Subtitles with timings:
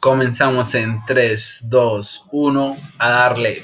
[0.00, 3.62] Comenzamos en 3, 2, 1, a darle.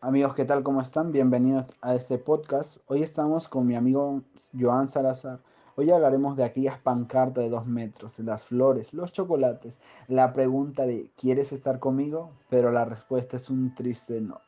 [0.00, 0.62] Amigos, ¿qué tal?
[0.62, 1.12] ¿Cómo están?
[1.12, 2.76] Bienvenidos a este podcast.
[2.86, 4.22] Hoy estamos con mi amigo
[4.58, 5.40] Joan Salazar.
[5.76, 11.10] Hoy hablaremos de aquellas pancartas de dos metros, las flores, los chocolates, la pregunta de
[11.16, 12.30] ¿quieres estar conmigo?
[12.50, 14.40] Pero la respuesta es un triste no.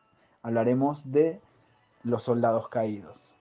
[0.47, 1.41] Hablaremos de
[2.05, 3.37] los soldados caídos.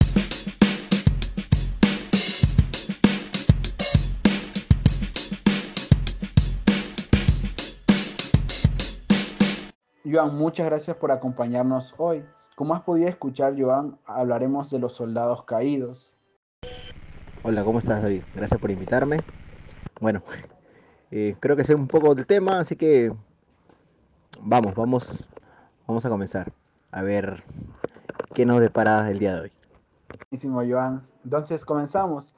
[10.05, 12.25] Joan, muchas gracias por acompañarnos hoy.
[12.55, 16.15] Como has podido escuchar, Joan, hablaremos de los soldados caídos.
[17.43, 18.23] Hola, ¿cómo estás, David?
[18.37, 19.25] Gracias por invitarme.
[20.01, 20.23] Bueno,
[21.11, 23.13] eh, creo que sé un poco del tema, así que
[24.41, 25.29] vamos, vamos,
[25.89, 26.53] vamos a comenzar
[26.93, 27.43] a ver
[28.35, 29.53] qué nos depara el día de hoy.
[30.31, 31.05] Buenísimo, Joan.
[31.25, 32.35] Entonces comenzamos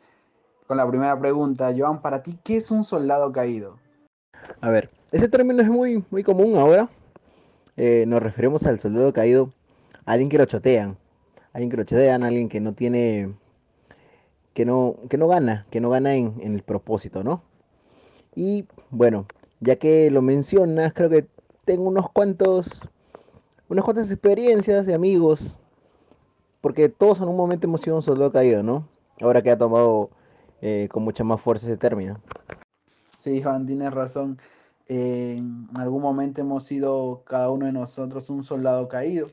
[0.67, 1.75] con la primera pregunta.
[1.77, 3.79] Joan, para ti, ¿qué es un soldado caído?
[4.63, 6.89] A ver, ese término es muy, muy común ahora
[7.77, 9.53] eh, nos referimos al soldado caído,
[10.07, 10.97] a alguien que lo chotean,
[11.53, 13.35] alguien que lo chotean, alguien que no tiene,
[14.53, 17.43] que no, que no gana, que no gana en, el propósito, ¿no?
[18.37, 19.27] Y bueno,
[19.61, 21.27] ya que lo mencionas, creo que
[21.65, 22.81] tengo unos cuantos,
[23.69, 25.57] unas cuantas experiencias de amigos,
[26.61, 28.89] porque todos en un momento hemos sido un soldado caído, ¿no?
[29.21, 30.11] Ahora que ha tomado
[30.61, 32.21] eh, con mucha más fuerza ese término.
[33.17, 34.39] Sí, Juan, tienes razón
[34.87, 39.29] en algún momento hemos sido cada uno de nosotros un soldado caído.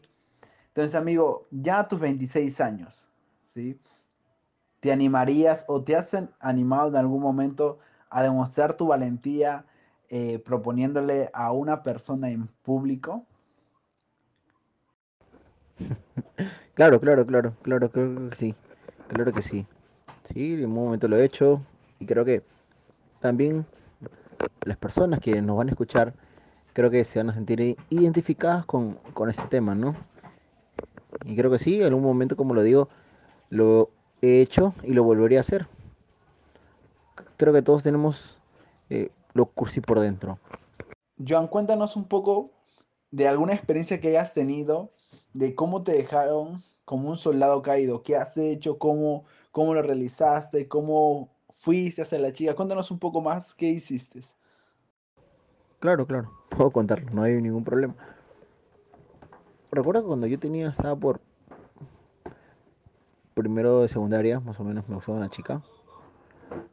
[0.68, 3.10] Entonces, amigo, ya a tus 26 años,
[3.44, 3.78] ¿sí?
[4.80, 9.66] ¿Te animarías o te has animado en algún momento a demostrar tu valentía
[10.10, 13.26] eh, proponiéndole a una persona en público?
[16.74, 18.56] Claro, claro, claro, claro, creo que sí,
[19.08, 19.66] claro que sí.
[20.24, 21.62] Sí, en un momento lo he hecho
[22.00, 22.44] y creo que
[23.20, 23.66] también
[24.66, 26.14] las personas que nos van a escuchar
[26.74, 28.98] creo que se van a sentir identificadas con,
[29.30, 29.96] este tema, ¿no?
[31.26, 32.90] Y creo que sí, en algún momento, como lo digo,
[33.50, 33.90] lo
[34.22, 35.68] he hecho y lo volvería a hacer.
[37.38, 38.38] Creo que todos tenemos
[38.90, 40.40] eh, lo cursi por dentro.
[41.28, 42.52] Joan, cuéntanos un poco
[43.12, 44.94] de alguna experiencia que hayas tenido,
[45.34, 50.68] de cómo te dejaron como un soldado caído, qué has hecho, cómo, cómo lo realizaste,
[50.68, 52.56] cómo fuiste hacia la chica.
[52.56, 54.22] Cuéntanos un poco más qué hiciste.
[55.80, 57.96] Claro, claro, puedo contarlo, no hay ningún problema.
[59.72, 61.22] Recuerdo cuando yo tenía, estaba por
[63.34, 65.62] primero de secundaria, más o menos me gustaba una chica.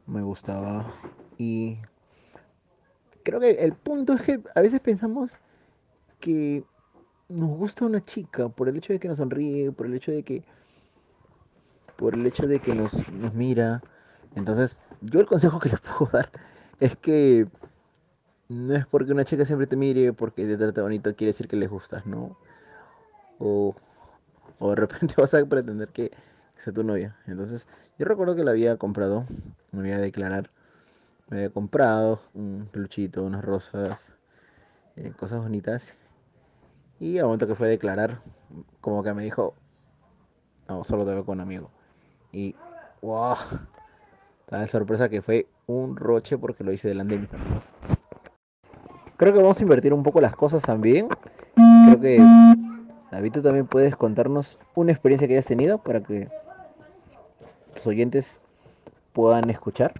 [0.05, 0.93] Me gustaba.
[1.37, 1.79] Y
[3.23, 5.37] creo que el punto es que a veces pensamos
[6.19, 6.63] que
[7.29, 10.23] nos gusta una chica por el hecho de que nos sonríe, por el hecho de
[10.23, 10.43] que
[11.97, 13.81] por el hecho de que nos, mira,
[14.35, 16.29] entonces, yo el consejo que les puedo dar
[16.79, 17.45] es que
[18.47, 21.57] no es porque una chica siempre te mire, porque te trata bonito, quiere decir que
[21.57, 22.35] le gustas, ¿no?
[23.37, 23.75] O,
[24.59, 26.11] o de repente vas a pretender que
[26.57, 27.15] sea tu novia.
[27.27, 27.67] Entonces,
[27.97, 29.25] yo recuerdo que la había comprado,
[29.71, 30.49] me voy a declarar,
[31.29, 34.13] me había comprado un peluchito, unas rosas,
[34.95, 35.95] eh, cosas bonitas.
[36.99, 38.21] Y al momento que fue a declarar,
[38.81, 39.53] como que me dijo,
[40.67, 41.71] no, solo te veo con un amigo.
[42.31, 42.55] Y,
[43.01, 43.35] wow,
[44.49, 47.63] la sorpresa que fue un roche porque lo hice delante de mis amigos.
[49.17, 51.07] Creo que vamos a invertir un poco las cosas también.
[51.55, 52.19] Creo que
[53.11, 56.29] David, tú también puedes contarnos una experiencia que hayas tenido para que
[57.75, 58.39] los oyentes
[59.13, 59.93] puedan escuchar.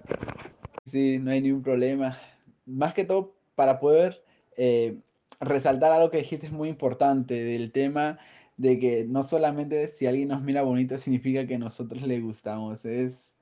[0.85, 2.17] Sí, no hay ningún problema.
[2.65, 4.23] Más que todo para poder
[4.57, 4.97] eh,
[5.39, 8.19] resaltar algo que dijiste es muy importante del tema
[8.57, 12.85] de que no solamente si alguien nos mira bonito significa que nosotros le gustamos.
[12.85, 13.35] Es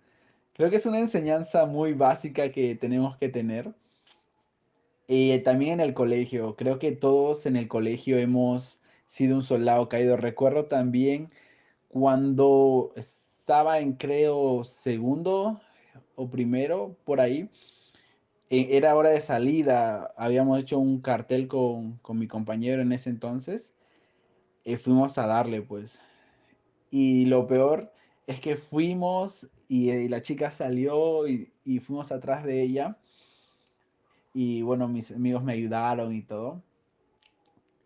[0.57, 3.75] Creo que es una enseñanza muy básica que tenemos que tener.
[5.07, 9.87] Y también en el colegio, creo que todos en el colegio hemos sido un soldado
[9.87, 10.17] caído.
[10.17, 11.31] Recuerdo también
[11.89, 15.61] cuando estaba en, creo, segundo
[16.15, 17.51] o primero, por ahí,
[18.49, 20.13] era hora de salida.
[20.17, 23.73] Habíamos hecho un cartel con, mi compañero en ese entonces.
[24.65, 25.99] Eh, fuimos a darle, pues.
[26.91, 27.93] Y lo peor
[28.27, 32.97] es que fuimos y, eh, la chica salió y, fuimos atrás de ella.
[34.33, 36.63] Y bueno, mis amigos me ayudaron y todo.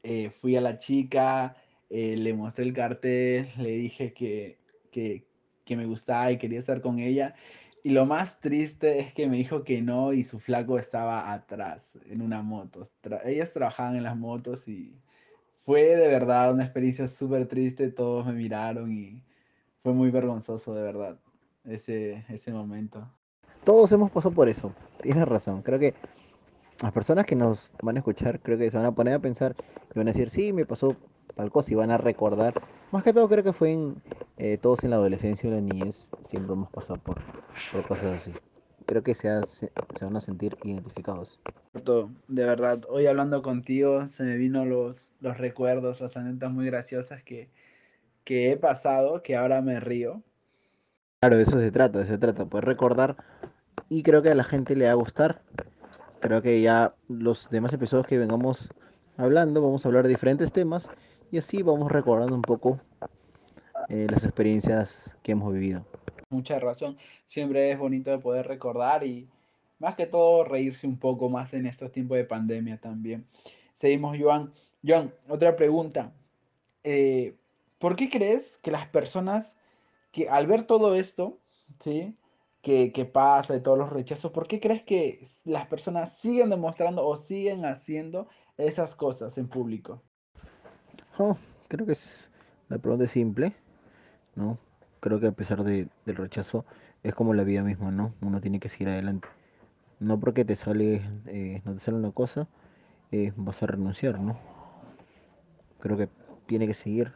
[0.03, 1.55] Eh, fui a la chica,
[1.89, 4.57] eh, le mostré el cartel, le dije que,
[4.91, 5.25] que,
[5.65, 7.35] que, me gustaba y quería estar con ella.
[7.83, 11.97] Y lo más triste es que me dijo que no y su flaco estaba atrás
[12.09, 12.89] en una moto.
[13.25, 14.95] ellas trabajaban en las motos y
[15.65, 19.23] fue de verdad una experiencia súper triste, todos me miraron y
[19.81, 21.19] fue muy vergonzoso de verdad
[21.65, 23.07] ese, ese momento.
[23.63, 25.93] Todos hemos pasado por eso, tienes razón, creo que
[26.81, 29.55] las personas que nos van a escuchar creo que se van a poner a pensar
[29.93, 30.95] y van a decir, sí, me pasó
[31.35, 32.53] tal cosa y van a recordar.
[32.91, 33.95] Más que todo creo que fue en
[34.37, 37.17] eh, todos en la adolescencia y la niñez, siempre hemos pasado por,
[37.71, 38.33] por cosas así.
[38.85, 41.39] Creo que se, hace- se van a sentir identificados.
[42.27, 47.23] De verdad, hoy hablando contigo se me vino los, los recuerdos, las anécdotas muy graciosas
[47.23, 47.49] que,
[48.25, 50.23] que he pasado, que ahora me río.
[51.19, 53.15] Claro, de eso se trata, de eso se trata, poder recordar
[53.89, 55.41] y creo que a la gente le va a gustar.
[56.21, 58.71] Creo que ya los demás episodios que vengamos
[59.17, 60.89] hablando, vamos a hablar de diferentes temas
[61.31, 62.79] y así vamos recordando un poco
[63.89, 65.85] eh, las experiencias que hemos vivido.
[66.29, 69.29] Mucha razón, siempre es bonito de poder recordar y
[69.79, 73.25] más que todo reírse un poco más en estos tiempos de pandemia también.
[73.73, 74.53] Seguimos, Joan.
[74.85, 76.13] Joan, otra pregunta.
[76.83, 77.35] Eh,
[77.79, 79.57] ¿por qué crees que las personas
[80.11, 81.39] que al ver todo esto,
[81.79, 82.15] ¿sí?
[82.61, 87.05] Que, que pasa y todos los rechazos, ¿por qué crees que las personas siguen demostrando
[87.05, 90.03] o siguen haciendo esas cosas en público?
[91.23, 91.37] Oh,
[91.67, 92.31] creo que es
[92.67, 93.53] la pregunta es simple,
[94.35, 94.57] ¿no?
[95.01, 96.65] Creo que a pesar de- del rechazo
[97.03, 98.13] es como la vida misma, ¿no?
[98.21, 99.27] Uno tiene que seguir adelante.
[99.99, 102.47] No porque te sale, eh, no te sale una cosa,
[103.11, 104.37] eh, vas a renunciar, ¿no?
[105.79, 106.07] Creo que
[106.47, 107.11] tiene que seguir,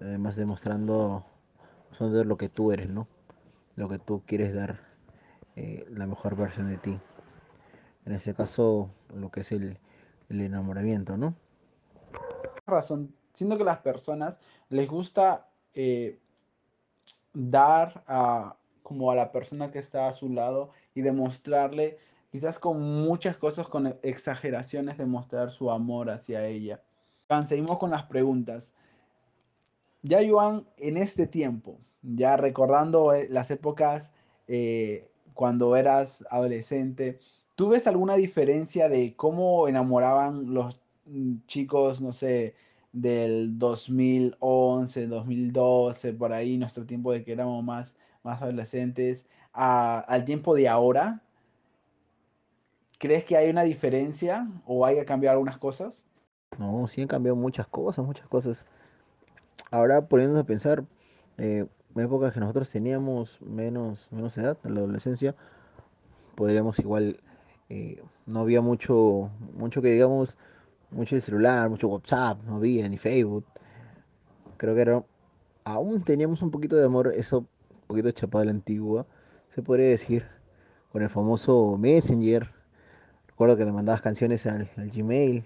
[0.00, 1.24] además demostrando,
[1.90, 3.08] mostrando lo que tú eres, ¿no?
[3.76, 4.80] Lo que tú quieres dar,
[5.56, 6.98] eh, la mejor versión de ti.
[8.04, 9.78] En ese caso, lo que es el,
[10.28, 11.34] el enamoramiento, ¿no?
[12.70, 16.18] Razón, siento que las personas les gusta eh,
[17.32, 18.56] dar a
[18.90, 21.98] como a la persona que está a su lado y demostrarle,
[22.32, 26.82] quizás con muchas cosas, con exageraciones, demostrar su amor hacia ella.
[27.28, 28.74] Joan, seguimos con las preguntas.
[30.02, 34.10] Ya, Joan, en este tiempo, ya recordando eh, las épocas
[34.48, 37.20] eh, cuando eras adolescente,
[37.54, 40.80] ¿tú ves alguna diferencia de cómo enamoraban los
[41.46, 42.54] chicos, no sé,
[42.92, 50.54] del 2011, 2012, por ahí, nuestro tiempo de que éramos más, más adolescentes, al tiempo
[50.54, 51.22] de ahora?
[52.98, 56.06] ¿Crees que hay una diferencia o haya cambiado algunas cosas?
[56.58, 58.66] No, sí han cambiado muchas cosas, muchas cosas.
[59.70, 60.84] Ahora poniéndonos a pensar,
[61.38, 65.34] eh, en épocas que nosotros teníamos menos, menos edad, en la adolescencia,
[66.34, 67.20] podríamos igual,
[67.68, 70.36] eh, no había mucho, mucho que digamos,
[70.90, 73.44] mucho el celular, mucho WhatsApp, no había ni Facebook.
[74.56, 75.04] Creo que era,
[75.64, 79.06] aún teníamos un poquito de amor, eso, un poquito chapado a la antigua,
[79.54, 80.24] se podría decir,
[80.92, 82.50] con el famoso Messenger.
[83.28, 85.44] Recuerdo que le mandabas canciones al, Gmail,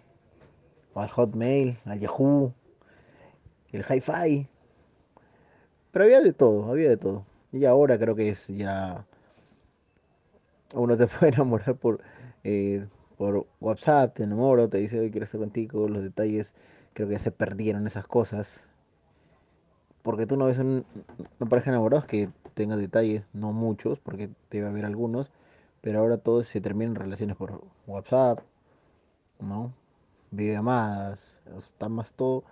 [0.94, 2.52] al Hotmail, al Yahoo,
[3.73, 4.49] el Hi-Fi.
[5.93, 7.25] Pero había de todo, había de todo.
[7.52, 9.06] Y ahora creo que es ya.
[10.75, 12.00] Uno te puede enamorar por,
[12.43, 12.85] eh,
[13.25, 16.53] por WhatsApp, te enamoro, te dice hoy quiero estar contigo, los detalles.
[16.93, 18.61] Creo que ya se perdieron esas cosas.
[20.03, 20.85] Porque tú no ves un-
[21.41, 25.31] una pareja de enamorados que tenga detalles, no muchos, porque debe haber algunos.
[25.81, 28.41] Pero ahora todos se terminan relaciones por WhatsApp,
[29.41, 29.73] ¿no?
[30.31, 31.21] Videollamadas,
[31.59, 32.44] está más todo,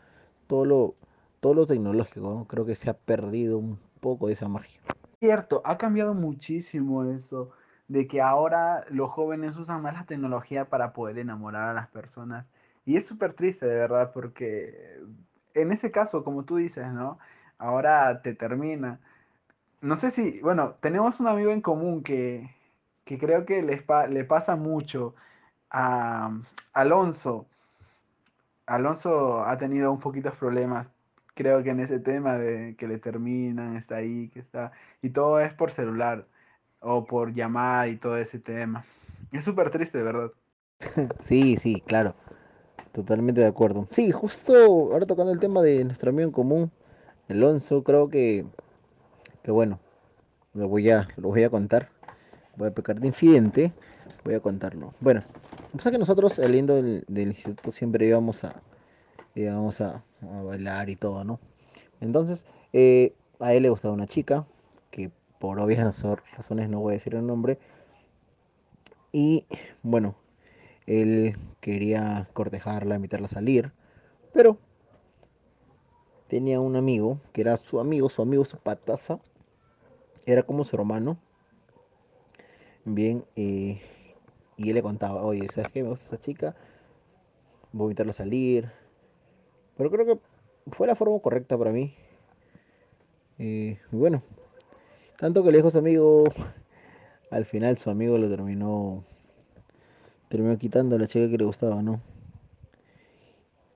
[0.47, 0.95] todo lo,
[1.41, 2.45] todo lo tecnológico, ¿no?
[2.47, 4.81] Creo que se ha perdido un poco de esa magia.
[5.21, 7.50] Cierto, ha cambiado muchísimo eso,
[7.89, 12.47] de que ahora los jóvenes usan más la tecnología para poder enamorar a las personas.
[12.85, 15.01] Y es súper triste, de verdad, porque
[15.55, 17.19] en ese caso, como tú dices, ¿no?
[17.59, 19.01] Ahora te termina.
[19.81, 22.51] No sé si, bueno, tenemos un amigo en común que,
[23.05, 25.15] que creo que pa- le pasa mucho
[25.71, 26.33] a
[26.75, 27.49] Alonso.
[28.67, 30.89] Alonso ha tenido un poquitos problemas,
[31.35, 34.73] creo que en ese tema de que le terminan, está ahí, que está,
[35.03, 36.27] y todo es por celular
[36.83, 38.85] o por llamada y todo ese tema.
[39.33, 40.33] Es súper triste, de verdad.
[41.21, 42.15] Sí, sí, claro,
[42.93, 43.89] totalmente de acuerdo.
[43.91, 44.55] Sí, justo
[44.93, 46.71] ahora tocando el tema de nuestro amigo en común,
[47.29, 48.45] Alonso, creo que,
[49.43, 49.79] que bueno,
[50.55, 51.91] lo voy a, lo voy a contar.
[52.57, 53.73] Voy a pecar de infidente,
[54.25, 54.93] voy a contarlo.
[55.01, 55.25] Bueno,
[55.77, 58.62] pasa que nosotros saliendo del, del instituto siempre íbamos a,
[59.35, 61.41] íbamos a, a bailar y todo, ¿no?
[62.01, 64.45] Entonces, eh, a él le gustaba una chica,
[65.42, 67.58] por obvias razo- razones no voy a decir el nombre,
[69.12, 69.46] y
[69.82, 70.14] bueno,
[70.87, 73.72] él quería cortejarla, invitarla a salir,
[74.32, 74.58] pero
[76.26, 79.20] tenía un amigo, que era su amigo, su amigo, su pataza,
[80.26, 81.16] era como su hermano,
[82.84, 83.80] bien, eh,
[84.56, 85.82] y él le contaba, oye, ¿sabes qué?
[85.82, 86.56] Me gusta esta chica,
[87.72, 88.70] voy a invitarla a salir,
[89.76, 90.18] Pero creo que
[90.70, 91.94] fue la forma correcta para mí.
[93.38, 94.22] Eh, y bueno,
[95.23, 96.25] tanto que le dijo su amigo,
[97.31, 99.05] al final su amigo lo terminó,
[100.29, 102.00] terminó quitando a la chica que le gustaba, ¿no?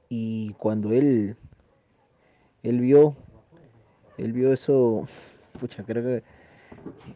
[0.09, 1.37] Y cuando él,
[2.65, 3.15] él vio,
[4.19, 5.07] él vio eso,
[5.61, 6.25] pucha, creo que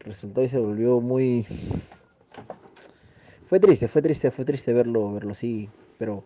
[0.05, 1.45] resultó y se volvió muy...
[3.47, 6.23] Fue triste, fue triste, fue triste verlo, verlo así, pero,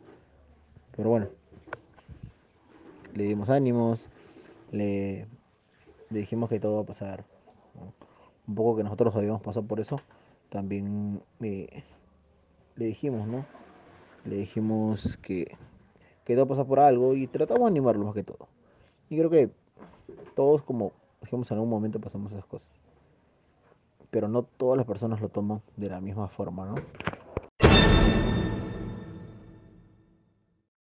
[0.95, 1.29] pero bueno,
[3.15, 4.09] le dimos ánimos,
[4.71, 5.25] le,
[6.11, 7.25] le dijimos que todo va a pasar.
[8.47, 9.99] Un poco que nosotros habíamos pasado por eso,
[10.49, 11.83] también eh,
[12.75, 13.45] le dijimos, ¿no?
[14.25, 15.57] Le dijimos que,
[16.23, 18.47] que todo pasa por algo y tratamos de animarlo más que todo.
[19.09, 19.49] Y creo que
[20.35, 22.71] todos como dijimos en algún momento pasamos esas cosas.
[24.11, 26.75] Pero no todas las personas lo toman de la misma forma, ¿no?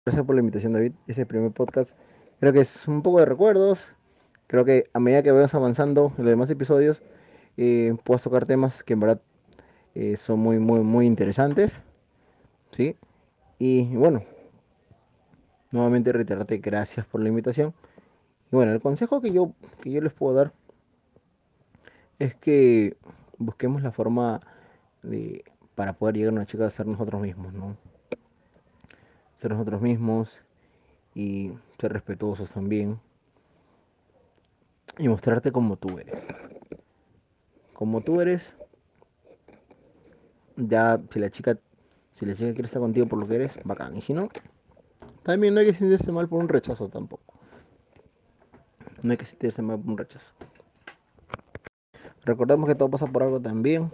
[0.04, 0.92] Gracias por la invitación, David.
[1.08, 1.90] Ese primer podcast
[2.38, 3.92] creo que es un poco de recuerdos.
[4.46, 7.02] Creo que a medida que vayamos avanzando en los demás episodios,
[7.56, 9.20] eh, puedo tocar temas que en verdad
[9.94, 11.80] eh, son muy, muy, muy interesantes.
[12.72, 12.96] ¿Sí?
[13.58, 14.22] Y bueno,
[15.70, 17.75] nuevamente reiterarte gracias por la invitación.
[18.52, 20.52] Y bueno, el consejo que yo, que yo les puedo dar
[22.18, 22.96] es que
[23.38, 24.40] busquemos la forma
[25.02, 25.44] de,
[25.75, 27.76] para poder llegar a una chica a ser nosotros mismos, ¿no?
[29.36, 30.42] Ser nosotros mismos
[31.14, 32.98] y ser respetuosos también.
[34.98, 36.26] Y mostrarte como tú eres.
[37.76, 38.54] Como tú eres,
[40.56, 41.59] ya si la chica,
[42.14, 43.95] si la chica quiere estar contigo por lo que eres, bacán.
[43.99, 44.30] Y si no,
[45.23, 47.35] también no hay que sentirse mal por un rechazo tampoco.
[49.02, 50.33] No hay que sentirse mal por un rechazo.
[52.25, 53.92] Recordemos que todo pasa por algo también.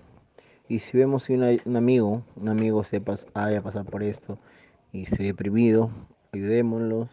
[0.69, 4.39] Y si vemos que una- un amigo, un amigo se pas- haya pasado por esto
[4.93, 5.91] y se deprimido,
[6.33, 7.09] ayudémoslos,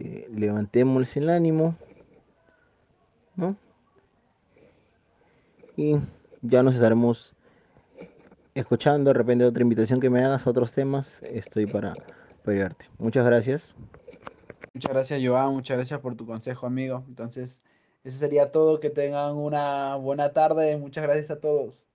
[0.00, 1.76] eh, levantémosles el ánimo,
[3.36, 3.56] ¿no?
[5.76, 5.96] Y
[6.42, 7.34] ya nos estaremos
[8.54, 9.10] escuchando.
[9.10, 11.94] De repente otra invitación que me hagas a otros temas, estoy para
[12.40, 12.86] apoyarte.
[12.98, 13.74] Muchas gracias.
[14.74, 15.52] Muchas gracias, Joan.
[15.52, 17.04] Muchas gracias por tu consejo, amigo.
[17.06, 17.62] Entonces,
[18.04, 18.80] eso sería todo.
[18.80, 20.76] Que tengan una buena tarde.
[20.76, 21.88] Muchas gracias a todos.